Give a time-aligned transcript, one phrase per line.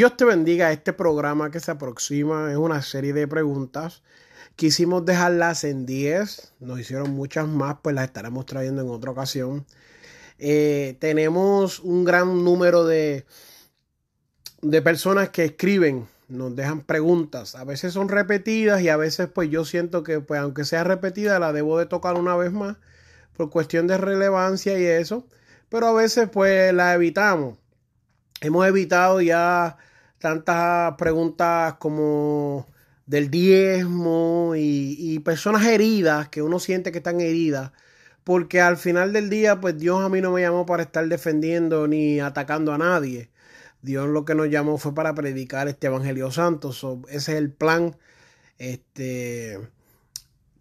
[0.00, 0.72] Dios te bendiga.
[0.72, 4.02] Este programa que se aproxima es una serie de preguntas.
[4.56, 6.54] Quisimos dejarlas en 10.
[6.60, 9.66] Nos hicieron muchas más, pues las estaremos trayendo en otra ocasión.
[10.38, 13.26] Eh, tenemos un gran número de,
[14.62, 17.54] de personas que escriben, nos dejan preguntas.
[17.54, 21.38] A veces son repetidas y a veces pues yo siento que pues aunque sea repetida
[21.38, 22.78] la debo de tocar una vez más
[23.36, 25.26] por cuestión de relevancia y eso.
[25.68, 27.58] Pero a veces pues la evitamos
[28.40, 29.76] hemos evitado ya
[30.20, 32.66] tantas preguntas como
[33.06, 37.72] del diezmo y, personas heridas que uno siente que están heridas.
[38.24, 41.88] Porque al final del día, pues Dios a mí no me llamó para estar defendiendo
[41.88, 43.30] ni atacando a nadie.
[43.82, 46.70] Dios lo que nos llamó fue para predicar este Evangelio Santo.
[47.08, 47.96] ese es el plan.
[48.58, 49.58] Este,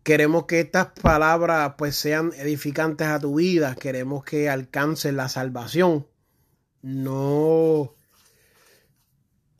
[0.04, 3.76] queremos que estas palabras pues sean edificantes a tu vida.
[3.76, 6.08] Queremos que alcancen la salvación
[6.82, 7.96] no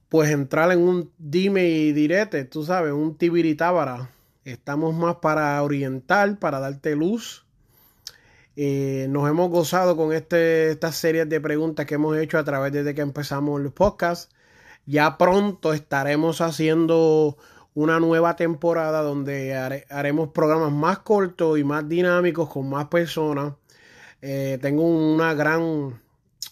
[0.10, 4.10] pues entrar en un dime y direte, tú sabes, un tibiritábara.
[4.44, 7.46] Estamos más para orientar, para darte luz.
[8.56, 12.74] Eh, nos hemos gozado con este, estas series de preguntas que hemos hecho a través
[12.74, 14.32] desde que empezamos el podcast.
[14.88, 17.38] Ya pronto estaremos haciendo
[17.76, 19.56] una nueva temporada donde
[19.90, 23.54] haremos programas más cortos y más dinámicos con más personas.
[24.22, 26.02] Eh, tengo una gran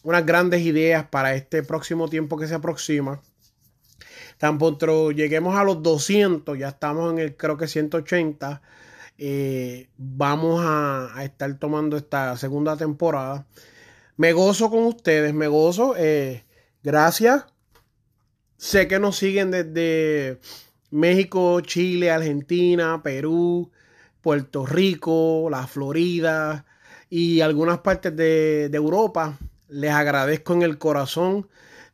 [0.03, 3.21] unas grandes ideas para este próximo tiempo que se aproxima.
[4.37, 8.61] Tan pronto lleguemos a los 200, ya estamos en el creo que 180.
[9.17, 13.47] Eh, vamos a, estar tomando esta segunda temporada.
[14.15, 15.95] Me gozo con ustedes, me gozo.
[15.97, 16.43] Eh,
[16.83, 17.45] gracias.
[18.57, 20.39] Sé que nos siguen desde
[20.91, 23.71] México, Chile, Argentina, Perú,
[24.21, 26.65] Puerto Rico, la Florida
[27.09, 29.37] y algunas partes de, de Europa.
[29.69, 31.47] Les agradezco en el corazón.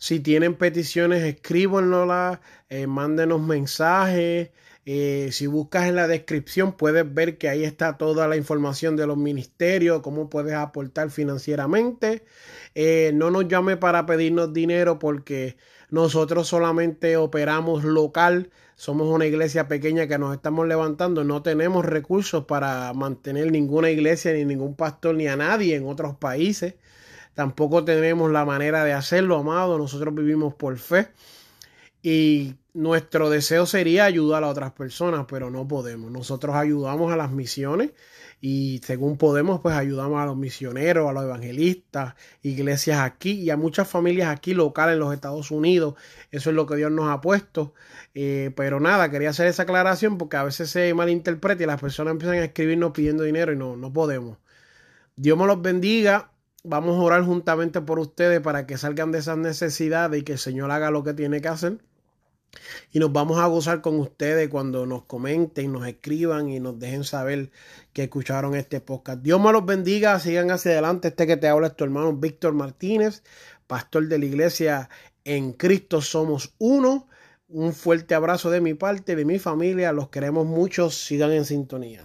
[0.03, 4.49] Si tienen peticiones, escríbanoslas, eh, mándenos mensajes.
[4.85, 9.07] Eh, si buscas en la descripción, puedes ver que ahí está toda la información de
[9.07, 12.25] los ministerios, cómo puedes aportar financieramente.
[12.75, 15.55] Eh, no nos llame para pedirnos dinero porque
[15.89, 18.51] nosotros solamente operamos local.
[18.75, 21.23] Somos una iglesia pequeña que nos estamos levantando.
[21.23, 26.17] No tenemos recursos para mantener ninguna iglesia, ni ningún pastor, ni a nadie en otros
[26.17, 26.75] países.
[27.33, 29.77] Tampoco tenemos la manera de hacerlo, amado.
[29.77, 31.09] Nosotros vivimos por fe.
[32.01, 36.11] Y nuestro deseo sería ayudar a otras personas, pero no podemos.
[36.11, 37.91] Nosotros ayudamos a las misiones
[38.41, 43.55] y según podemos, pues ayudamos a los misioneros, a los evangelistas, iglesias aquí y a
[43.55, 45.95] muchas familias aquí locales en los Estados Unidos.
[46.29, 47.73] Eso es lo que Dios nos ha puesto.
[48.13, 52.11] Eh, pero nada, quería hacer esa aclaración porque a veces se malinterpreta y las personas
[52.11, 54.39] empiezan a escribirnos pidiendo dinero y no, no podemos.
[55.15, 56.32] Dios me los bendiga
[56.63, 60.39] Vamos a orar juntamente por ustedes para que salgan de esas necesidades y que el
[60.39, 61.79] Señor haga lo que tiene que hacer.
[62.91, 67.03] Y nos vamos a gozar con ustedes cuando nos comenten, nos escriban y nos dejen
[67.03, 67.51] saber
[67.91, 69.21] que escucharon este podcast.
[69.21, 71.09] Dios me los bendiga, sigan hacia adelante.
[71.09, 73.23] Este que te habla es tu hermano Víctor Martínez,
[73.67, 74.89] pastor de la iglesia
[75.25, 77.07] En Cristo Somos Uno.
[77.49, 79.91] Un fuerte abrazo de mi parte, de mi familia.
[79.91, 80.89] Los queremos mucho.
[80.89, 82.03] Sigan en sintonía.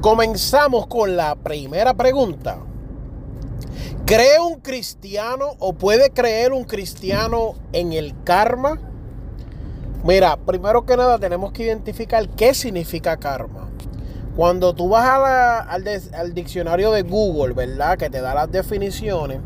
[0.00, 2.56] Comenzamos con la primera pregunta.
[4.06, 8.80] ¿Cree un cristiano o puede creer un cristiano en el karma?
[10.02, 13.68] Mira, primero que nada tenemos que identificar qué significa karma.
[14.36, 17.98] Cuando tú vas al, diccionario de Google, ¿verdad?
[17.98, 19.40] Que te da las definiciones,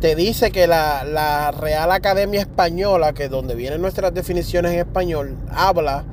[0.00, 5.36] te dice que la Real Academia Española, que es donde vienen nuestras definiciones en español,
[5.50, 6.04] habla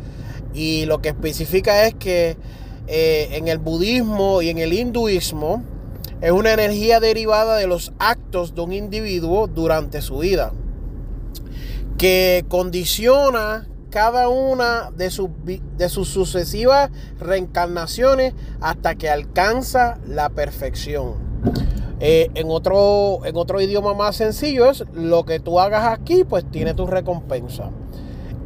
[0.54, 2.36] y lo que especifica es que
[2.94, 5.64] eh, en el budismo y en el hinduismo
[6.20, 10.52] es una energía derivada de los actos de un individuo durante su vida,
[11.98, 21.14] que condiciona cada una de sus, de sus sucesivas reencarnaciones hasta que alcanza la perfección.
[22.02, 26.44] Eh, en, otro, en otro idioma más sencillo es lo que tú hagas aquí, pues
[26.52, 27.70] tiene tu recompensa.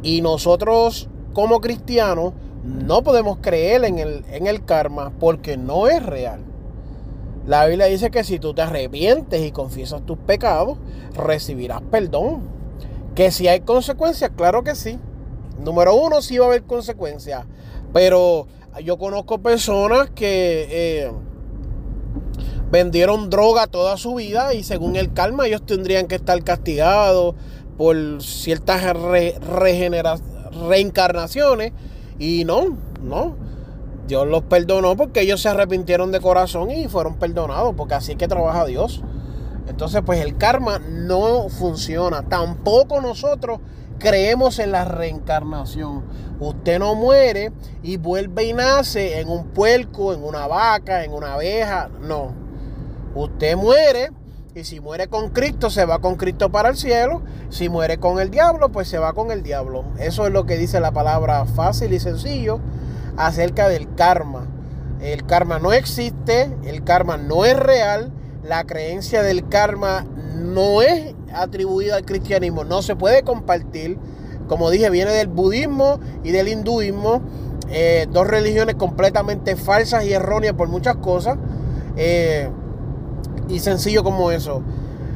[0.04, 2.34] Y nosotros como cristianos
[2.66, 6.40] no podemos creer en el, en el karma porque no es real.
[7.46, 10.78] La Biblia dice que si tú te arrepientes y confiesas tus pecados,
[11.14, 12.40] recibirás perdón.
[13.14, 14.98] Que si hay consecuencias, claro que sí.
[15.58, 17.44] Número uno, sí va a haber consecuencias.
[17.92, 18.48] Pero
[18.84, 21.12] yo conozco personas que eh,
[22.70, 27.36] vendieron droga toda su vida y según el karma ellos tendrían que estar castigados
[27.78, 28.82] por ciertas
[30.68, 31.72] reencarnaciones.
[32.18, 33.34] Y no, no.
[34.06, 38.18] Dios los perdonó porque ellos se arrepintieron de corazón y fueron perdonados, porque así es
[38.18, 39.02] que trabaja Dios.
[39.68, 42.22] Entonces, pues el karma no funciona.
[42.22, 43.60] Tampoco nosotros
[43.98, 46.04] creemos en la reencarnación.
[46.38, 47.52] Usted no muere
[47.82, 51.88] y vuelve y nace en un puerco, en una vaca, en una abeja.
[52.00, 52.32] No.
[53.14, 54.10] Usted muere
[54.56, 57.20] y si muere con Cristo, se va con Cristo para el cielo.
[57.50, 59.84] Si muere con el diablo, pues se va con el diablo.
[59.98, 62.58] Eso es lo que dice la palabra fácil y sencillo
[63.18, 64.46] acerca del karma.
[65.02, 68.10] El karma no existe, el karma no es real,
[68.42, 73.98] la creencia del karma no es atribuida al cristianismo, no se puede compartir.
[74.48, 77.20] Como dije, viene del budismo y del hinduismo,
[77.68, 81.36] eh, dos religiones completamente falsas y erróneas por muchas cosas.
[81.98, 82.48] Eh,
[83.48, 84.62] y sencillo como eso.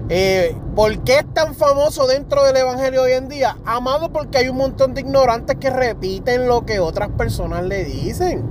[0.08, 3.56] Eh, ¿Por qué es tan famoso dentro del Evangelio hoy en día?
[3.64, 8.44] Amado porque hay un montón de ignorantes que repiten lo que otras personas le dicen.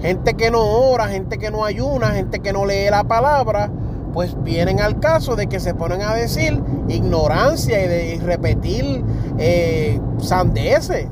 [0.00, 3.70] Gente que no ora, gente que no ayuna, gente que no lee la palabra,
[4.14, 9.04] pues vienen al caso de que se ponen a decir ignorancia y de repetir
[9.38, 11.06] eh, sandeces.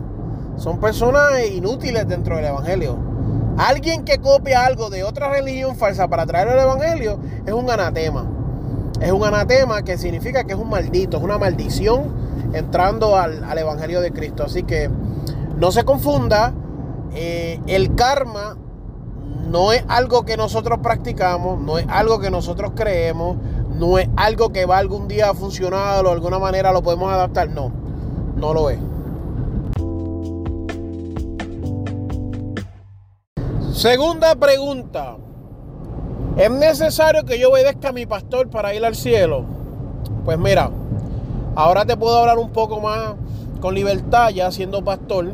[0.56, 3.15] Son personas inútiles dentro del Evangelio.
[3.58, 8.26] Alguien que copia algo de otra religión falsa para traer el Evangelio es un anatema
[9.00, 12.14] es un anatema que significa que es un maldito, es una maldición
[12.52, 14.44] entrando al, Evangelio de Cristo.
[14.44, 14.90] Así que
[15.56, 16.54] no se confunda,
[17.14, 18.56] eh, el karma
[19.50, 23.36] no es algo que nosotros practicamos, no es algo que nosotros creemos,
[23.78, 27.12] no es algo que va algún día a funcionar o de alguna manera lo podemos
[27.12, 27.70] adaptar, no,
[28.36, 28.78] no lo es.
[33.76, 35.18] Segunda pregunta.
[36.38, 39.44] ¿Es necesario que yo obedezca a mi pastor para ir al cielo?
[40.24, 40.70] Pues mira,
[41.54, 43.16] ahora te puedo hablar un poco más
[43.60, 45.30] con libertad ya siendo pastor.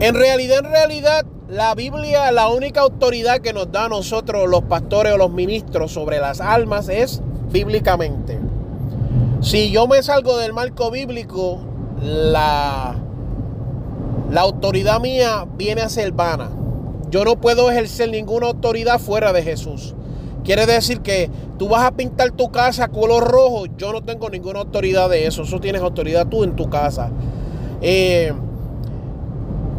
[0.00, 4.62] En realidad, en realidad, la Biblia, la única autoridad que nos da a nosotros los
[4.62, 8.40] pastores o los ministros sobre las almas es bíblicamente.
[9.42, 11.60] Si yo me salgo del marco bíblico,
[12.02, 12.96] la,
[14.28, 16.65] la autoridad mía viene a ser vana.
[17.10, 19.94] Yo no puedo ejercer ninguna autoridad fuera de Jesús.
[20.44, 23.66] Quiere decir que tú vas a pintar tu casa color rojo.
[23.76, 25.42] Yo no tengo ninguna autoridad de eso.
[25.42, 27.10] Eso tienes autoridad tú en tu casa.
[27.80, 28.32] Eh,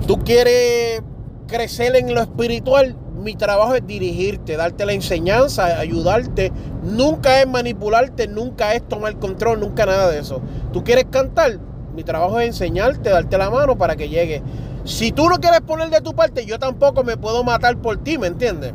[0.06, 1.02] tú quieres
[1.48, 2.96] crecer en lo espiritual.
[3.24, 6.52] Mi trabajo es dirigirte, darte la enseñanza, ayudarte.
[6.84, 10.42] Nunca es manipularte, nunca es tomar control, nunca nada de eso.
[10.72, 11.60] Tú quieres cantar.
[11.96, 14.44] Mi trabajo es enseñarte, darte la mano para que llegue.
[14.88, 18.18] Si tú no quieres poner de tu parte, yo tampoco me puedo matar por ti,
[18.18, 18.72] ¿me entiendes?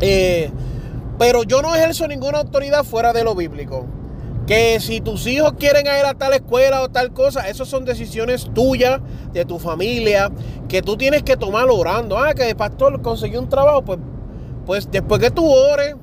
[0.00, 0.50] Eh,
[1.18, 3.86] pero yo no ejerzo ninguna autoridad fuera de lo bíblico.
[4.46, 8.50] Que si tus hijos quieren ir a tal escuela o tal cosa, esas son decisiones
[8.52, 9.00] tuyas,
[9.32, 10.30] de tu familia,
[10.68, 12.18] que tú tienes que tomar orando.
[12.18, 14.00] Ah, que el pastor consiguió un trabajo, pues,
[14.66, 15.96] pues después que tú ores,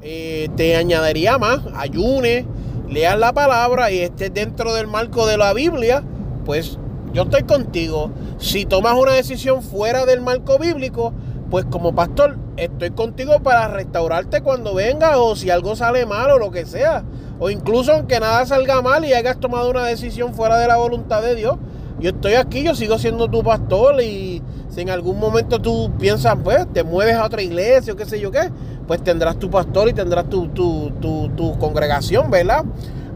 [0.00, 2.46] eh, te añadiría más, ayunes,
[2.88, 6.02] leas la palabra y estés dentro del marco de la Biblia,
[6.46, 6.78] pues
[7.16, 8.10] yo estoy contigo.
[8.38, 11.14] Si tomas una decisión fuera del marco bíblico,
[11.50, 16.38] pues como pastor estoy contigo para restaurarte cuando venga o si algo sale mal o
[16.38, 17.04] lo que sea.
[17.38, 21.22] O incluso aunque nada salga mal y hayas tomado una decisión fuera de la voluntad
[21.22, 21.56] de Dios.
[22.00, 26.36] Yo estoy aquí, yo sigo siendo tu pastor y si en algún momento tú piensas,
[26.44, 28.50] pues te mueves a otra iglesia o qué sé yo qué,
[28.86, 32.62] pues tendrás tu pastor y tendrás tu, tu, tu congregación, ¿verdad?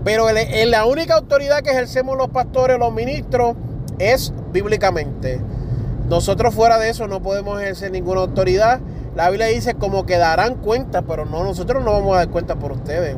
[0.04, 3.56] Pero la única autoridad que ejercemos los pastores, los ministros,
[4.00, 5.40] es bíblicamente.
[6.08, 8.80] Nosotros fuera de eso no podemos ejercer ninguna autoridad.
[9.14, 12.56] La Biblia dice como que darán cuenta, pero no, nosotros no vamos a dar cuenta
[12.56, 13.16] por ustedes.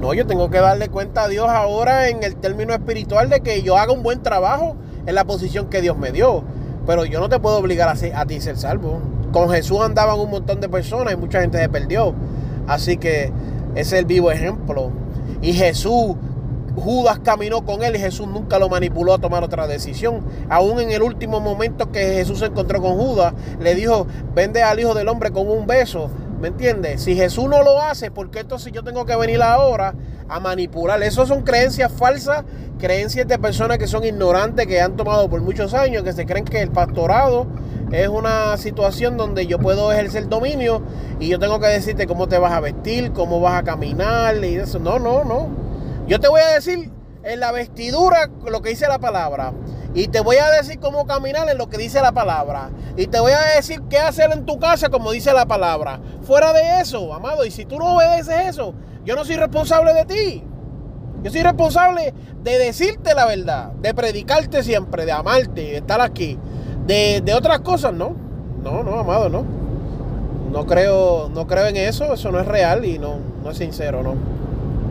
[0.00, 3.62] No, yo tengo que darle cuenta a Dios ahora en el término espiritual de que
[3.62, 6.42] yo haga un buen trabajo en la posición que Dios me dio.
[6.86, 9.00] Pero yo no te puedo obligar a, a ti ser salvo.
[9.32, 12.14] Con Jesús andaban un montón de personas y mucha gente se perdió.
[12.66, 13.30] Así que
[13.74, 14.90] es el vivo ejemplo.
[15.42, 16.16] Y Jesús
[16.76, 20.24] Judas caminó con él y Jesús nunca lo manipuló a tomar otra decisión.
[20.48, 24.80] Aún en el último momento que Jesús se encontró con Judas, le dijo, vende al
[24.80, 26.10] Hijo del Hombre con un beso.
[26.40, 27.02] ¿Me entiendes?
[27.02, 29.94] Si Jesús no lo hace, ¿por qué entonces yo tengo que venir ahora
[30.26, 31.02] a manipular?
[31.02, 32.44] Esas son creencias falsas,
[32.78, 36.46] creencias de personas que son ignorantes, que han tomado por muchos años, que se creen
[36.46, 37.46] que el pastorado
[37.92, 40.80] es una situación donde yo puedo ejercer dominio
[41.18, 44.54] y yo tengo que decirte cómo te vas a vestir, cómo vas a caminar y
[44.54, 44.78] eso.
[44.78, 45.69] No, no, no.
[46.10, 46.90] Yo te voy a decir
[47.22, 49.52] en la vestidura lo que dice la palabra.
[49.94, 52.70] Y te voy a decir cómo caminar en lo que dice la palabra.
[52.96, 56.00] Y te voy a decir qué hacer en tu casa como dice la palabra.
[56.22, 57.44] Fuera de eso, amado.
[57.44, 58.74] Y si tú no obedeces eso,
[59.04, 60.44] yo no soy responsable de ti.
[61.22, 62.12] Yo soy responsable
[62.42, 66.36] de decirte la verdad, de predicarte siempre, de amarte, de estar aquí.
[66.86, 68.16] De, de otras cosas, no.
[68.64, 69.44] No, no, amado, no.
[70.50, 74.02] No creo, no creo en eso, eso no es real y no, no es sincero,
[74.02, 74.39] no.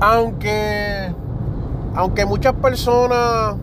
[0.00, 1.14] Aunque,
[1.94, 3.56] aunque muchas personas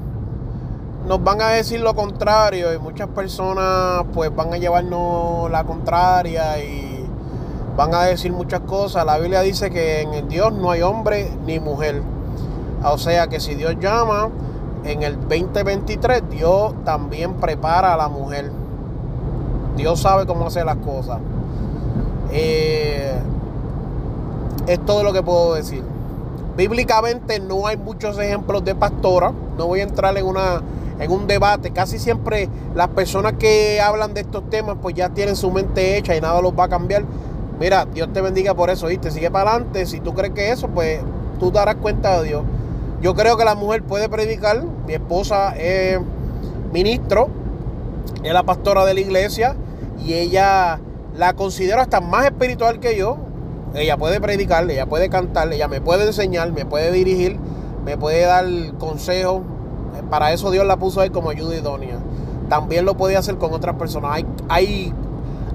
[1.08, 6.64] nos van a decir lo contrario y muchas personas pues van a llevarnos la contraria
[6.64, 7.06] y
[7.78, 9.06] van a decir muchas cosas.
[9.06, 12.02] La Biblia dice que en Dios no hay hombre ni mujer.
[12.84, 14.30] O sea que si Dios llama,
[14.86, 18.52] en el 2023 Dios también prepara a la mujer.
[19.76, 21.20] Dios sabe cómo hacer las cosas.
[22.32, 23.20] Eh,
[24.66, 25.93] es todo lo que puedo decir.
[26.56, 29.34] Bíblicamente no hay muchos ejemplos de pastora.
[29.58, 30.62] No voy a entrar en, una,
[31.00, 31.72] en un debate.
[31.72, 36.16] Casi siempre las personas que hablan de estos temas pues ya tienen su mente hecha
[36.16, 37.04] y nada los va a cambiar.
[37.60, 39.10] Mira, Dios te bendiga por eso, ¿viste?
[39.10, 39.86] Sigue para adelante.
[39.86, 41.02] Si tú crees que eso, pues
[41.40, 42.44] tú darás cuenta de Dios.
[43.02, 44.64] Yo creo que la mujer puede predicar.
[44.86, 46.00] Mi esposa es
[46.72, 47.30] ministro,
[48.24, 49.56] es la pastora de la iglesia
[50.04, 50.80] y ella
[51.16, 53.18] la considero hasta más espiritual que yo.
[53.74, 57.40] Ella puede predicar, ella puede cantar, ella me puede enseñar, me puede dirigir,
[57.84, 58.46] me puede dar
[58.78, 59.42] consejos.
[60.10, 61.98] Para eso Dios la puso ahí como ayuda idónea.
[62.50, 64.12] También lo puede hacer con otras personas.
[64.14, 64.94] Hay, hay,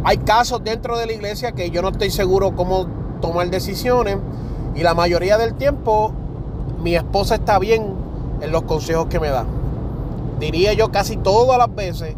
[0.02, 2.88] hay casos dentro de la iglesia que yo no estoy seguro cómo
[3.20, 4.16] tomar decisiones.
[4.74, 6.12] Y la mayoría del tiempo
[6.82, 7.94] mi esposa está bien
[8.40, 9.44] en los consejos que me da.
[10.40, 12.14] Diría yo casi todas las veces,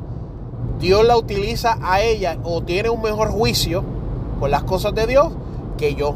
[0.79, 3.85] Dios la utiliza a ella o tiene un mejor juicio
[4.39, 5.31] con las cosas de Dios
[5.89, 6.15] yo.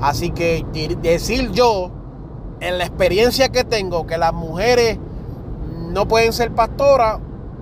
[0.00, 0.64] Así que
[1.02, 1.90] decir yo,
[2.60, 4.98] en la experiencia que tengo, que las mujeres
[5.90, 7.18] no pueden ser pastoras,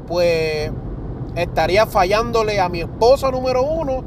[0.06, 0.70] pues
[1.34, 4.02] estaría fallándole a mi esposo número uno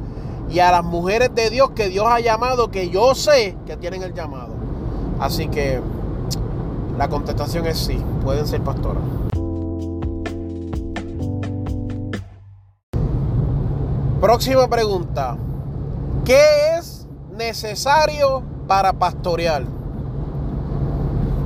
[0.49, 4.03] y a las mujeres de Dios que Dios ha llamado, que yo sé que tienen
[4.03, 4.53] el llamado.
[5.19, 5.79] Así que
[6.97, 9.03] la contestación es sí, pueden ser pastoras.
[14.19, 15.37] Próxima pregunta.
[16.25, 16.88] ¿Qué es
[17.39, 19.63] necesario para pastorear?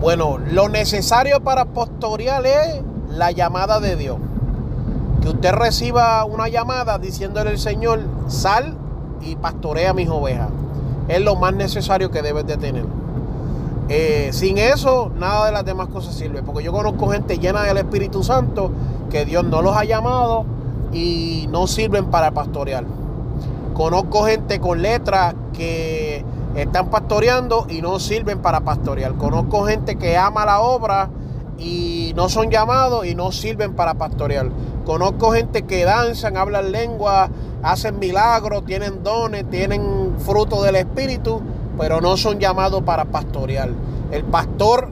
[0.01, 4.17] Bueno, lo necesario para pastorear es la llamada de Dios.
[5.21, 8.75] Que usted reciba una llamada diciéndole al Señor, sal
[9.21, 10.49] y pastorea mis ovejas.
[11.07, 12.85] Es lo más necesario que debes de tener.
[13.87, 16.41] Eh, sin eso, nada de las demás cosas sirve.
[16.41, 18.71] Porque yo conozco gente llena del Espíritu Santo
[19.09, 20.43] que Dios no los ha llamado
[20.91, 22.83] y no sirven para pastorear.
[23.73, 26.23] Conozco gente con letras que
[26.55, 29.13] están pastoreando y no sirven para pastorear.
[29.15, 31.09] Conozco gente que ama la obra
[31.57, 34.49] y no son llamados y no sirven para pastorear.
[34.85, 37.29] Conozco gente que danzan, hablan lengua,
[37.63, 41.41] hacen milagros, tienen dones, tienen fruto del Espíritu,
[41.77, 43.69] pero no son llamados para pastorear.
[44.11, 44.89] El pastor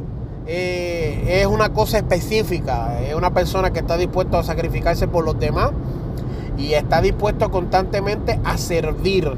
[0.48, 5.38] eh, es una cosa específica, es una persona que está dispuesto a sacrificarse por los
[5.40, 5.72] demás
[6.62, 9.32] y está dispuesto constantemente a servir.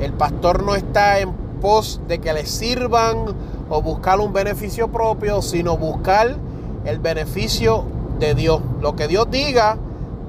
[0.00, 3.34] El pastor no está en pos de que le sirvan
[3.70, 6.36] o buscar un beneficio propio, sino buscar
[6.84, 7.84] el beneficio
[8.18, 8.60] de Dios.
[8.80, 9.78] Lo que Dios diga,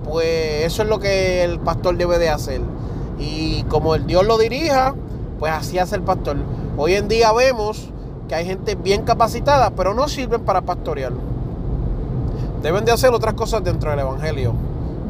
[0.06, 2.62] pues eso es lo que el pastor debe de hacer.
[3.20, 4.96] Y como el Dios lo dirija,
[5.40, 6.38] pues así hace el pastor.
[6.78, 7.90] Hoy en día vemos
[8.30, 11.12] que hay gente bien capacitada, pero no sirven para pastorear.
[12.64, 14.54] Deben de hacer otras cosas dentro del Evangelio,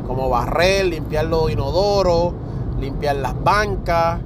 [0.09, 2.33] como barrer, limpiar los inodoros,
[2.79, 4.19] limpiar las bancas.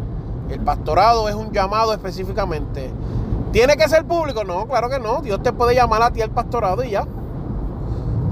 [0.50, 2.90] El pastorado es un llamado específicamente.
[3.52, 4.46] ¿Tiene que ser público?
[4.46, 5.22] No, claro que no.
[5.22, 7.06] Dios te puede llamar a ti al pastorado y ya.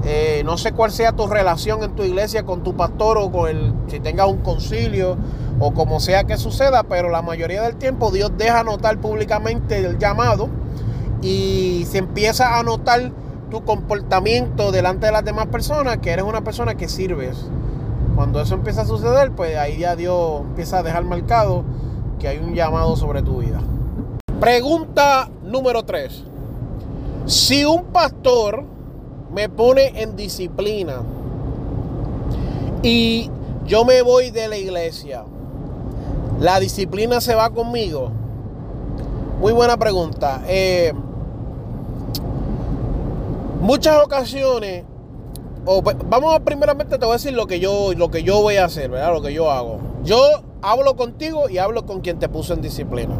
[0.04, 3.50] Eh, no sé cuál sea tu relación en tu iglesia con tu pastor o con
[3.50, 5.18] el, si tengas un concilio
[5.60, 9.98] o como sea que suceda, pero la mayoría del tiempo Dios deja notar públicamente el
[9.98, 10.48] llamado
[11.20, 13.12] y se empieza a notar
[13.52, 17.36] tu comportamiento delante de las demás personas, que eres una persona que sirves.
[18.16, 21.62] Cuando eso empieza a suceder, pues ahí ya Dios empieza a dejar marcado
[22.18, 23.60] que hay un llamado sobre tu vida.
[24.40, 26.24] Pregunta número 3.
[27.26, 28.64] Si un pastor
[29.34, 31.02] me pone en disciplina
[32.82, 33.30] y
[33.66, 35.24] yo me voy de la iglesia,
[36.40, 38.12] ¿la disciplina se va conmigo?
[39.40, 40.42] Muy buena pregunta.
[40.46, 40.94] Eh,
[43.62, 44.84] muchas ocasiones,
[46.08, 48.64] vamos a primeramente te voy a decir lo que yo, lo que yo voy a
[48.64, 49.12] hacer, ¿verdad?
[49.12, 49.78] Lo que yo hago.
[50.04, 50.20] Yo
[50.60, 53.14] hablo contigo y hablo con quien te puso en disciplina.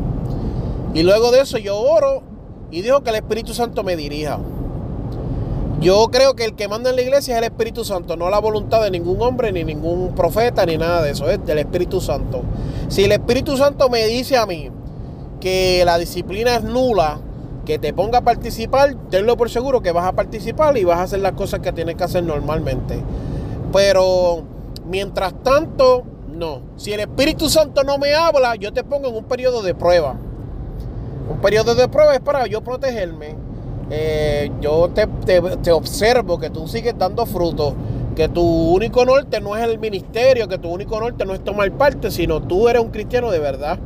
[0.94, 2.22] Y luego de eso yo oro
[2.70, 4.40] y digo que el Espíritu Santo me dirija.
[5.80, 8.38] Yo creo que el que manda en la iglesia es el Espíritu Santo, no la
[8.38, 12.42] voluntad de ningún hombre, ni ningún profeta, ni nada de eso, es del Espíritu Santo.
[12.88, 14.70] Si el Espíritu Santo me dice a mí
[15.40, 17.18] que la disciplina es nula,
[17.64, 21.02] que te ponga a participar, tenlo por seguro que vas a participar y vas a
[21.04, 22.99] hacer las cosas que tienes que hacer normalmente.
[23.73, 24.42] Pero
[24.88, 26.62] mientras tanto, no.
[26.76, 30.16] Si el Espíritu Santo no me habla, yo te pongo en un periodo de prueba.
[31.31, 33.37] Un periodo de prueba es para yo protegerme
[33.95, 37.75] eh, yo te, observo que tú sigues dando frutos,
[38.16, 41.71] que tu único norte no es el ministerio, que tu único norte no es tomar
[41.73, 43.78] parte, sino tú eres un cristiano de verdad.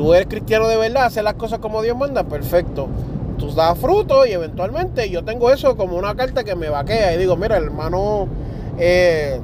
[0.00, 2.88] Tú eres cristiano de verdad, hacer las cosas como Dios manda, perfecto.
[3.36, 7.18] Tú das frutos y eventualmente yo tengo eso como una carta que me vaquea y
[7.18, 8.26] digo, mira, el hermano
[8.78, 9.38] eh,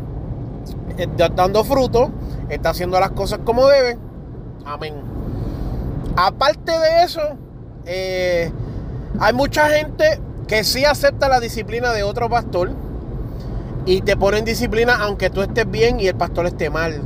[0.96, 2.10] eh, dando fruto,
[2.48, 3.98] está haciendo las cosas como debe.
[4.64, 4.94] Amén.
[6.16, 7.20] Aparte de eso,
[7.84, 8.50] eh,
[9.20, 12.70] hay mucha gente que sí acepta la disciplina de otro pastor
[13.84, 17.02] y te pone en disciplina aunque tú estés bien y el pastor esté mal.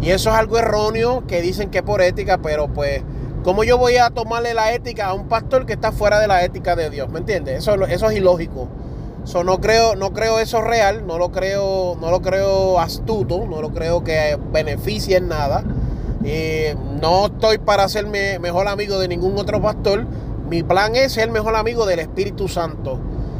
[0.00, 3.02] Y eso es algo erróneo que dicen que por ética, pero pues,
[3.44, 6.42] ¿cómo yo voy a tomarle la ética a un pastor que está fuera de la
[6.44, 7.10] ética de Dios?
[7.10, 7.58] ¿Me entiendes?
[7.58, 8.68] Eso, es ilógico.
[9.24, 13.60] So, no creo, no creo eso real, no lo creo, no lo creo astuto, no
[13.60, 15.62] lo creo que beneficie en nada.
[16.24, 20.06] Y no estoy para hacerme mejor amigo de ningún otro pastor,
[20.48, 22.98] mi plan es ser mejor amigo del Espíritu Santo.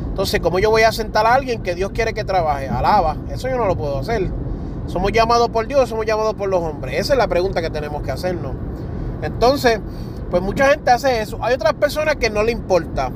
[0.08, 2.68] Entonces, ¿cómo yo voy a sentar a alguien que Dios quiere que trabaje?
[2.68, 3.16] Alaba.
[3.32, 4.30] Eso yo no lo puedo hacer.
[4.86, 6.98] ¿Somos llamados por Dios o somos llamados por los hombres?
[6.98, 8.52] Esa es la pregunta que tenemos que hacernos.
[9.22, 9.80] Entonces,
[10.30, 11.38] pues mucha gente hace eso.
[11.42, 13.10] Hay otras personas que no le importa.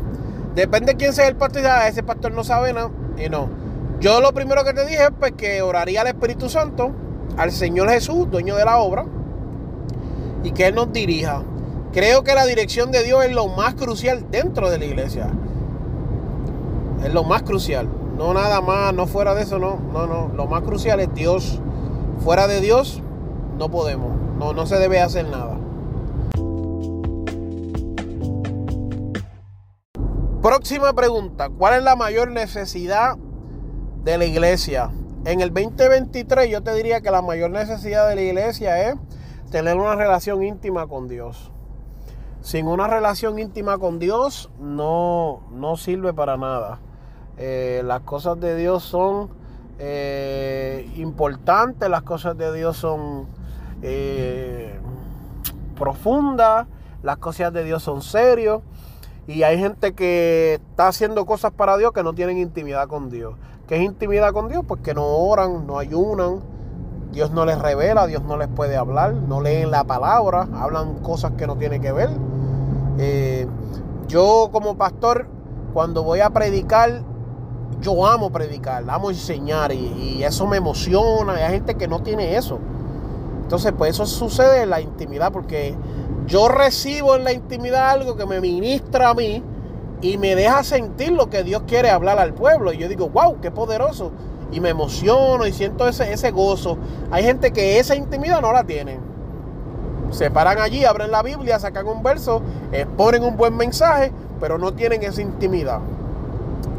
[0.55, 1.66] Depende de quién sea el pastor.
[1.66, 2.90] Ah, ese pastor no sabe nada.
[3.16, 3.48] Y no.
[4.00, 6.92] Yo lo primero que te dije es pues, que oraría al Espíritu Santo,
[7.37, 9.07] al Señor Jesús, dueño de la obra,
[10.42, 11.42] y que Él nos dirija.
[11.92, 15.29] Creo que la dirección de Dios es lo más crucial dentro de la iglesia.
[17.05, 17.88] Es lo más crucial.
[18.16, 19.77] No nada más, no fuera de eso, no.
[19.92, 20.29] No, no.
[20.35, 21.61] Lo más crucial es Dios.
[22.20, 23.03] Fuera de Dios,
[23.59, 24.16] no podemos.
[24.38, 25.59] No, no se debe hacer nada.
[30.42, 31.48] Próxima pregunta.
[31.48, 33.16] ¿Cuál es la mayor necesidad
[34.05, 34.90] de la iglesia?
[35.24, 38.96] En el 2023 yo te diría que la mayor necesidad de la iglesia es
[39.50, 41.50] tener una relación íntima con Dios
[42.44, 46.79] sin una relación íntima con Dios no, no sirve para nada.
[47.37, 49.29] Eh, las cosas de Dios son
[49.79, 53.27] eh, importantes, las cosas de Dios son
[53.83, 54.79] eh,
[55.77, 56.66] profundas,
[57.03, 58.62] las cosas de Dios son serios.
[59.27, 63.35] Y hay gente que está haciendo cosas para Dios que no tienen intimidad con Dios.
[63.66, 64.62] ¿Qué es intimidad con Dios?
[64.66, 66.40] Pues que no oran, no ayunan,
[67.11, 71.33] Dios no les revela, Dios no les puede hablar, no leen la palabra, hablan cosas
[71.38, 72.11] que no tienen que ver.
[74.09, 75.27] Yo como pastor,
[75.73, 77.03] cuando voy a predicar,
[77.85, 81.35] yo amo predicar, amo enseñar y, eso me emociona.
[81.35, 82.59] Hay gente que no tiene eso.
[83.42, 85.75] Entonces, pues eso sucede en la intimidad porque
[86.27, 89.42] yo recibo en la intimidad algo que me ministra a mí
[90.01, 92.73] y me deja sentir lo que Dios quiere hablar al pueblo.
[92.73, 94.11] Y yo digo, wow, qué poderoso.
[94.51, 96.79] Y me emociono y siento ese, ese gozo.
[97.11, 98.99] Hay gente que esa intimidad no la tiene
[100.14, 104.73] se paran allí, abren la Biblia, sacan un verso, exponen un buen mensaje, pero no
[104.73, 105.81] tienen esa intimidad.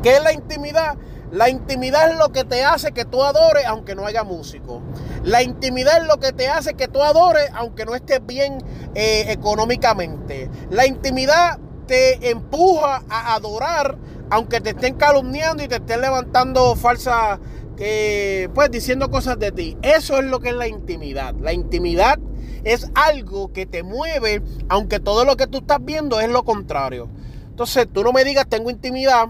[0.04, 0.98] ¿Qué es la intimidad?
[1.32, 4.82] La intimidad es lo que te hace que tú adores aunque no haya músico.
[5.24, 8.60] La intimidad es lo que te hace que tú adores aunque no estés bien
[8.94, 10.50] eh, económicamente.
[10.70, 13.98] La intimidad te empuja a adorar
[14.30, 17.40] aunque te estén calumniando y te estén levantando falsas,
[17.78, 19.78] eh, pues diciendo cosas de ti.
[19.82, 21.36] Eso es lo que es la intimidad.
[21.36, 22.20] La intimidad
[22.64, 27.10] es algo que te mueve, aunque todo lo que tú estás viendo es lo contrario.
[27.50, 29.28] Entonces, tú no me digas, tengo intimidad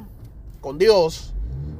[0.66, 1.32] con Dios,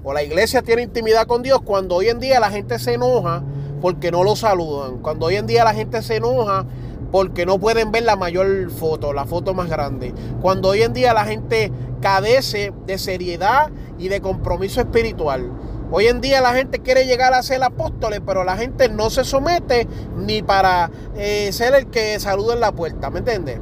[0.04, 3.42] o la iglesia tiene intimidad con Dios, cuando hoy en día la gente se enoja
[3.82, 6.68] porque no lo saludan, cuando hoy en día la gente se enoja
[7.12, 10.14] porque no pueden ver la mayor foto, la foto más grande.
[10.40, 15.50] Cuando hoy en día la gente cadece de seriedad y de compromiso espiritual.
[15.90, 19.24] Hoy en día la gente quiere llegar a ser apóstoles, pero la gente no se
[19.24, 23.60] somete ni para eh, ser el que saluda en la puerta, ¿me entiendes?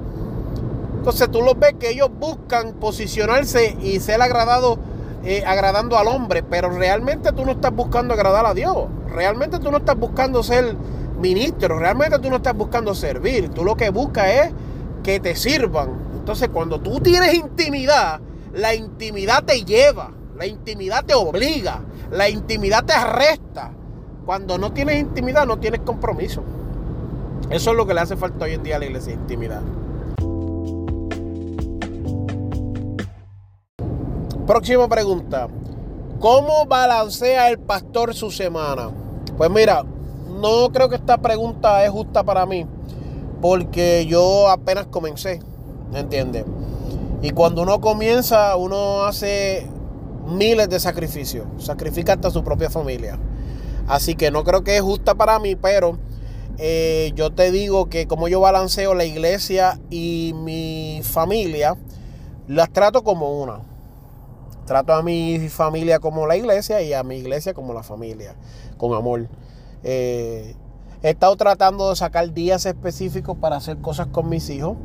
[0.98, 4.80] Entonces tú los ves que ellos buscan posicionarse y ser agradado,
[5.24, 8.88] eh, agradando al hombre, pero realmente tú no estás buscando agradar a Dios.
[9.10, 10.76] Realmente tú no estás buscando ser
[11.20, 13.50] ministro, realmente tú no estás buscando servir.
[13.50, 14.54] Tú lo que buscas es
[15.02, 15.90] que te sirvan.
[16.18, 18.20] Entonces cuando tú tienes intimidad,
[18.54, 21.82] la intimidad te lleva, la intimidad te obliga,
[22.12, 23.72] la intimidad te arresta.
[24.26, 26.44] Cuando no tienes intimidad, no tienes compromiso.
[27.50, 29.62] Eso es lo que le hace falta hoy en día a la iglesia, intimidad.
[34.48, 35.48] Próxima pregunta.
[36.20, 38.92] ¿Cómo balancea el pastor su semana?
[39.38, 39.86] Pues mira,
[40.42, 42.66] no creo que esta pregunta es justa para mí,
[43.42, 45.40] porque yo apenas comencé,
[45.94, 46.44] ¿me entiendes?
[47.22, 49.66] Y cuando uno comienza, uno hace
[50.28, 53.18] miles de sacrificios, sacrifica hasta su propia familia.
[53.88, 55.98] Así que no creo que es justa para mí, pero
[56.58, 61.78] eh, yo te digo que como yo balanceo la iglesia y mi familia,
[62.50, 63.73] las trato como una.
[64.66, 68.36] Trato a mi familia como la iglesia y a mi iglesia como la familia,
[68.78, 69.28] con amor.
[69.84, 70.56] Eh,
[71.02, 74.78] he estado tratando de sacar días específicos para hacer cosas con mis hijos.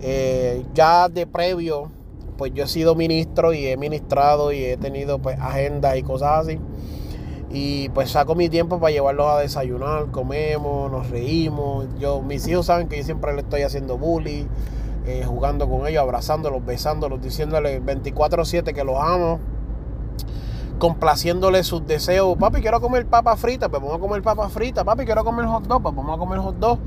[0.00, 1.90] Eh, ya de previo,
[2.38, 6.46] pues yo he sido ministro y he ministrado y he tenido pues agendas y cosas
[6.46, 6.58] así.
[7.50, 11.86] Y pues saco mi tiempo para llevarlos a desayunar, comemos, nos reímos.
[11.98, 14.46] Yo, mis hijos saben que yo siempre les estoy haciendo bullying,
[15.08, 19.40] eh, jugando con ellos, abrazándolos, besándolos, diciéndoles 24-7 que los amo
[20.78, 22.36] complaciéndole sus deseos.
[22.38, 24.84] Papi, quiero comer papa frita, pues vamos a comer papa frita.
[24.84, 26.78] Papi, quiero comer hot dog, pues vamos a comer hot dog.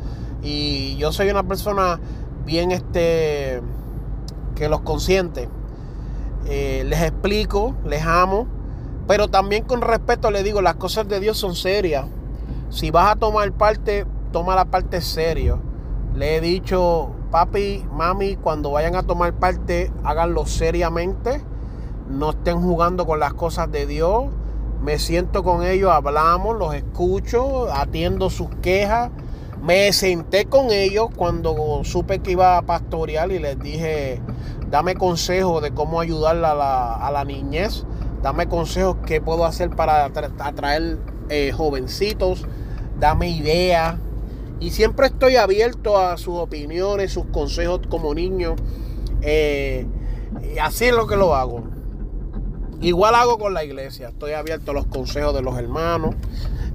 [0.42, 2.00] Y yo soy una persona
[2.46, 3.62] bien este
[4.56, 5.50] que los consiente.
[6.48, 8.48] Eh, les explico, les amo,
[9.08, 12.06] pero también con respeto les digo, las cosas de Dios son serias.
[12.70, 15.60] Si vas a tomar parte, toma la parte serio.
[16.16, 21.42] Le he dicho, papi, mami, cuando vayan a tomar parte, háganlo seriamente
[22.12, 24.26] no estén jugando con las cosas de Dios.
[24.84, 29.12] Me siento con ellos, hablamos, los escucho, atiendo sus quejas.
[29.62, 34.20] Me senté con ellos cuando supe que iba a pastorear y les dije,
[34.70, 37.86] dame consejos de cómo ayudar a la, niñez,
[38.24, 40.98] dame consejos qué puedo hacer para atraer
[41.30, 42.46] eh, jovencitos,
[43.00, 43.98] dame ideas.
[44.62, 48.56] Y siempre estoy abierto a sus opiniones, sus consejos como niño.
[49.24, 49.88] Eh,
[50.62, 51.64] así es lo que lo hago.
[52.80, 54.10] Igual hago con la iglesia.
[54.10, 56.14] Estoy abierto a los consejos de los hermanos.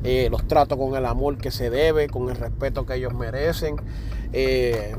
[0.02, 3.76] Eh, los trato con el amor que se debe, con el respeto que ellos merecen.
[4.32, 4.96] Eh,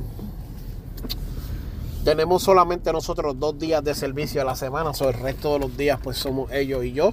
[2.06, 5.76] tenemos solamente nosotros dos días de servicio a la semana, o el resto de los
[5.76, 7.12] días pues somos ellos y yo.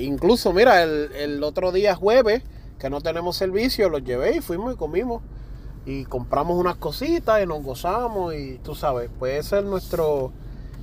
[0.00, 2.44] Incluso, mira, el, otro día jueves,
[2.82, 5.22] que no tenemos servicio, los llevé y fuimos y comimos.
[5.86, 10.32] Y compramos unas cositas y nos gozamos y tú sabes, pues ese es nuestro,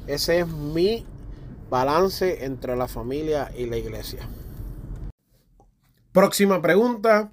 [0.08, 1.06] ese es mi
[1.70, 4.22] balance entre la familia y la iglesia.
[6.14, 7.32] Próxima pregunta.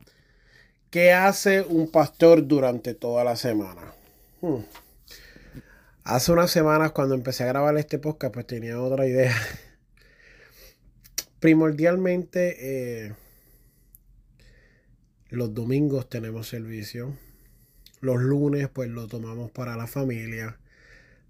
[0.90, 3.92] ¿Qué hace un pastor durante toda la semana?
[4.40, 4.62] Hmm.
[6.02, 9.34] Hace unas semanas cuando empecé a grabar este podcast pues tenía otra idea.
[11.40, 13.14] Primordialmente eh,
[15.30, 17.16] los domingos tenemos servicio.
[18.00, 20.58] Los lunes pues lo tomamos para la familia.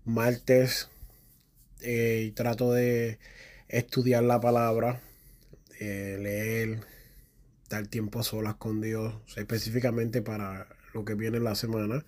[0.05, 0.89] Martes
[1.81, 3.19] eh, trato de
[3.69, 5.01] estudiar la palabra,
[5.81, 6.81] leer,
[7.69, 12.05] dar tiempo a solas con Dios, específicamente para lo que viene en la semana.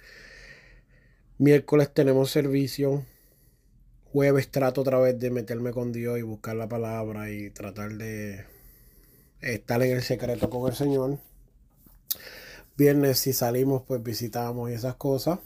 [1.38, 3.04] Miércoles tenemos servicio.
[4.12, 8.44] Jueves trato otra vez de meterme con Dios y buscar la palabra y tratar de
[9.40, 11.18] estar en el secreto con el Señor.
[12.78, 15.40] Viernes si salimos pues visitamos y esas cosas.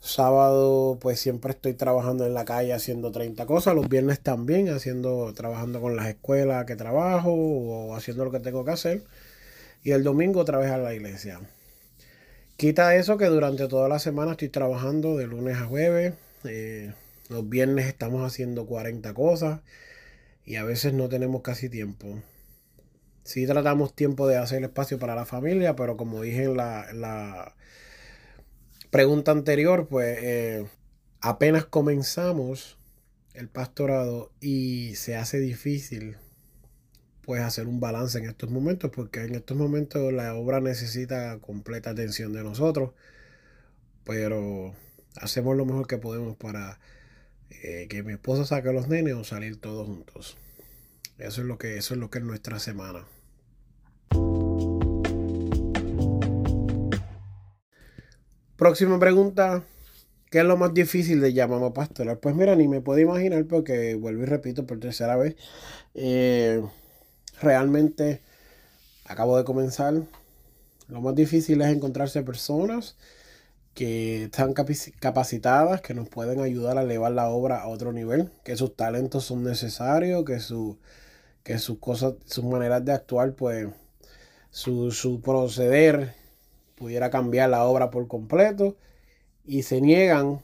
[0.00, 3.74] Sábado, pues siempre estoy trabajando en la calle haciendo 30 cosas.
[3.74, 8.66] Los viernes también, haciendo, trabajando con las escuelas que trabajo o haciendo lo que tengo
[8.66, 9.02] que hacer.
[9.82, 11.40] Y el domingo otra vez a la iglesia.
[12.58, 16.12] Quita eso que durante toda la semana estoy trabajando de lunes a jueves.
[16.44, 16.92] Eh,
[17.30, 19.60] los viernes estamos haciendo 40 cosas
[20.44, 22.20] y a veces no tenemos casi tiempo.
[23.26, 27.54] Sí tratamos tiempo de hacer espacio para la familia, pero como dije en la
[28.90, 30.66] pregunta anterior, pues eh,
[31.20, 32.78] apenas comenzamos
[33.34, 36.16] el pastorado y se hace difícil
[37.22, 41.90] pues hacer un balance en estos momentos porque en estos momentos la obra necesita completa
[41.90, 42.92] atención de nosotros
[44.06, 44.72] pero
[45.16, 46.78] hacemos lo mejor que podemos para
[47.50, 50.38] eh, que mi esposa saque a los nenes o salir todos juntos.
[51.18, 53.04] Eso es lo que, eso es lo que es nuestra semana.
[58.56, 59.64] Próxima pregunta.
[60.30, 62.18] ¿Qué es lo más difícil de llamar pastoral?
[62.18, 65.36] Pues mira, ni me puedo imaginar porque vuelvo y repito por tercera vez.
[65.94, 66.62] Eh,
[67.42, 68.22] realmente
[69.04, 69.94] acabo de comenzar.
[70.88, 72.96] Lo más difícil es encontrarse personas
[73.74, 78.56] que están capacitadas, que nos pueden ayudar a elevar la obra a otro nivel, que
[78.56, 80.78] sus talentos son necesarios, que, su,
[81.42, 83.68] que sus cosas, sus maneras de actuar, pues
[84.50, 86.14] su, su proceder
[86.76, 88.76] pudiera cambiar la obra por completo
[89.44, 90.42] y se niegan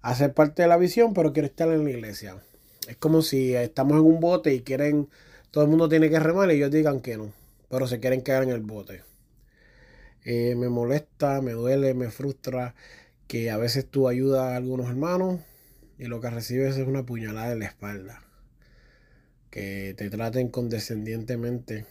[0.00, 2.42] a ser parte de la visión, pero quieren estar en la iglesia.
[2.88, 5.08] Es como si estamos en un bote y quieren,
[5.50, 7.32] todo el mundo tiene que remar y ellos digan que no,
[7.68, 9.02] pero se quieren quedar en el bote.
[10.24, 12.74] Eh, me molesta, me duele, me frustra
[13.26, 15.40] que a veces tú ayudas a algunos hermanos
[15.98, 18.22] y lo que recibes es una puñalada en la espalda.
[19.50, 21.86] Que te traten condescendientemente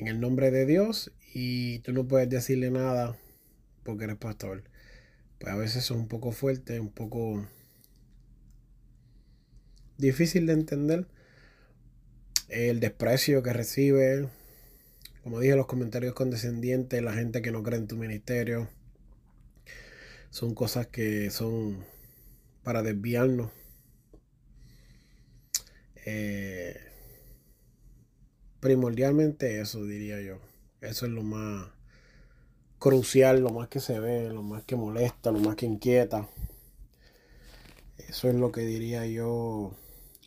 [0.00, 3.18] en el nombre de Dios y tú no puedes decirle nada
[3.82, 4.64] porque eres pastor.
[5.38, 7.46] Pues a veces es un poco fuerte, un poco
[9.98, 11.06] difícil de entender.
[12.48, 14.28] El desprecio que recibe,
[15.22, 18.70] como dije, los comentarios condescendientes, la gente que no cree en tu ministerio,
[20.30, 21.84] son cosas que son
[22.62, 23.50] para desviarnos.
[26.06, 26.89] Eh,
[28.60, 30.38] primordialmente eso, diría yo.
[30.80, 31.68] Eso es lo más
[32.78, 36.28] crucial, lo más que se ve, lo más que molesta, lo más que inquieta.
[37.98, 39.72] Eso es lo que diría yo,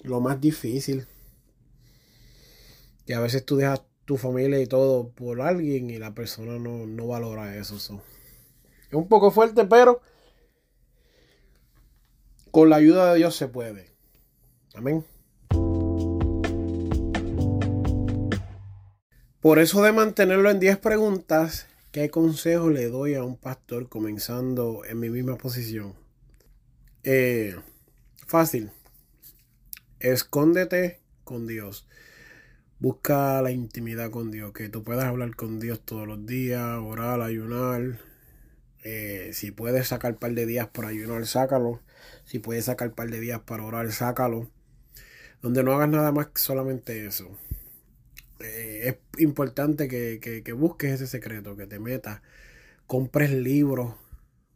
[0.02, 1.08] lo más difícil.
[3.06, 7.08] Que a veces tú dejas tu familia y todo por alguien y la persona no,
[7.08, 7.76] valora eso.
[7.76, 7.90] Es
[8.94, 10.02] un poco fuerte, pero
[12.52, 13.90] con la ayuda de Dios se puede.
[14.76, 15.04] Amén.
[19.44, 24.86] Por eso de mantenerlo en 10 preguntas, ¿qué consejo le doy a un pastor comenzando
[24.86, 25.96] en mi misma posición?
[27.04, 27.54] Eh,
[28.26, 28.72] fácil.
[30.00, 31.90] Escóndete con Dios.
[32.80, 37.20] Busca la intimidad con Dios, que tú puedas hablar con Dios todos los días, orar,
[37.20, 38.00] ayunar.
[38.86, 41.82] Eh, si puedes sacar un par de días para ayunar, sácalo.
[42.24, 44.50] Si puedes sacar un par de días para orar, sácalo.
[45.42, 47.38] Donde no hagas nada más que solamente eso.
[48.44, 52.22] Eh, es importante que, busques ese secreto, que te metas,
[52.88, 53.96] compres libros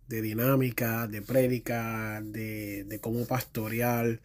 [0.07, 4.21] de dinámica, de prédica, de, de cómo pastorear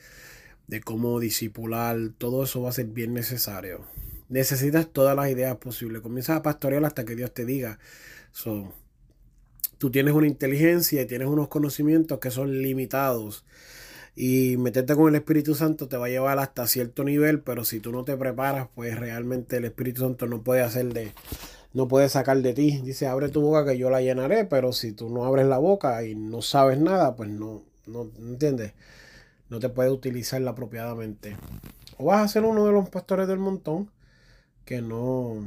[0.73, 3.85] de cómo disipular, todo eso va a ser bien necesario.
[4.31, 6.01] Necesitas todas las ideas posibles.
[6.01, 7.79] Comienzas a pastorear hasta que Dios te diga.
[8.33, 8.73] So,
[9.77, 13.45] tú tienes una inteligencia y tienes unos conocimientos que son limitados.
[14.15, 17.81] Y meterte con el Espíritu Santo te va a llevar hasta cierto nivel, pero si
[17.81, 21.13] tú no te preparas, pues realmente el Espíritu Santo no puede hacer de,
[21.73, 22.83] no puede sacar de ti.
[22.85, 26.05] Dice, abre tu boca que yo la llenaré, pero si tú no abres la boca
[26.05, 28.75] y no sabes nada, pues no, no, ¿no entiendes?
[29.53, 31.37] no te puede utilizarla apropiadamente.
[31.99, 33.91] O vas a ser uno de los pastores del montón
[34.65, 35.47] que no,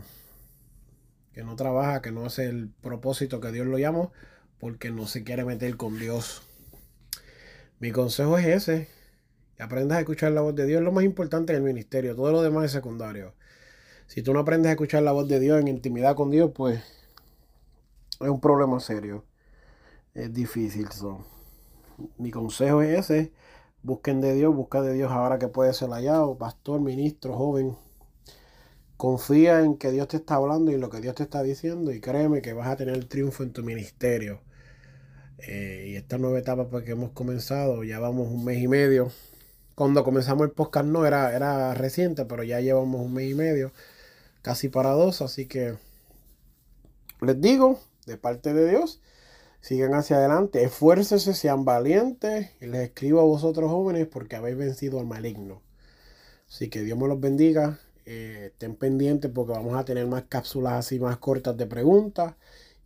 [1.34, 4.12] que no trabaja, que no hace el propósito que Dios lo llamó,
[4.60, 6.43] porque no se quiere meter con Dios.
[7.80, 8.88] Mi consejo es ese.
[9.60, 10.80] Aprendas a escuchar la voz de Dios.
[10.80, 12.16] Es lo más importante en el ministerio.
[12.16, 13.34] Todo lo demás es secundario.
[14.08, 16.82] Si tú no aprendes a escuchar la voz de Dios en intimidad con Dios, pues
[18.22, 19.26] es un problema serio.
[20.14, 20.88] Es difícil.
[22.18, 23.34] Mi consejo es ese.
[23.84, 27.78] Busquen de Dios, busca de Dios ahora que puede ser hallado, pastor, ministro, joven.
[28.98, 32.00] Confía en que Dios te está hablando y lo que Dios te está diciendo y
[32.00, 34.42] créeme que vas a tener triunfo en tu ministerio.
[35.39, 39.12] Eh, y esta nueva etapa porque hemos comenzado, ya vamos un mes y medio.
[39.76, 43.71] Cuando comenzamos el podcast no era, era reciente, pero ya llevamos un mes y medio,
[44.41, 45.76] casi para dos, así que
[47.21, 49.02] les digo, de parte de Dios,
[49.65, 52.52] Sigan hacia adelante, esfuércense, sean valientes.
[52.62, 55.63] Y les escribo a vosotros jóvenes porque habéis vencido al maligno.
[56.48, 57.80] Así que Dios me los bendiga.
[58.06, 62.36] Eh, estén pendientes porque vamos a tener más cápsulas así más cortas de preguntas.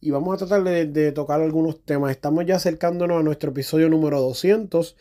[0.02, 2.12] Y vamos a tratar de, tocar algunos temas.
[2.12, 4.96] Estamos ya acercándonos a nuestro episodio número 200.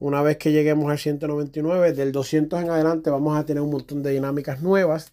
[0.00, 4.02] Una vez que lleguemos al 199, del 200 en adelante vamos a tener un montón
[4.02, 5.12] de dinámicas nuevas.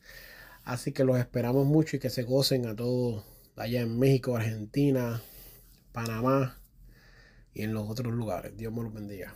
[0.63, 3.25] Así que los esperamos mucho y que se gocen a todos
[3.57, 5.21] allá en México, Argentina,
[5.91, 6.57] Panamá
[7.53, 8.55] y en los otros lugares.
[8.55, 9.35] Dios me los bendiga.